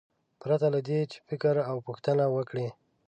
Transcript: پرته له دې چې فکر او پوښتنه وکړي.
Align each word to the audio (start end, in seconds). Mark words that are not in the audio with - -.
پرته 0.41 0.67
له 0.75 0.79
دې 0.87 1.01
چې 1.11 1.17
فکر 1.27 1.55
او 1.69 1.75
پوښتنه 1.87 2.23
وکړي. 2.35 2.67